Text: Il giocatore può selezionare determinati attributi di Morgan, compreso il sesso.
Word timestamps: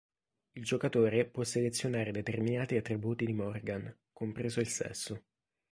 Il 0.53 0.63
giocatore 0.63 1.25
può 1.27 1.43
selezionare 1.43 2.11
determinati 2.11 2.75
attributi 2.75 3.23
di 3.23 3.33
Morgan, 3.33 3.95
compreso 4.11 4.59
il 4.59 4.67
sesso. 4.67 5.25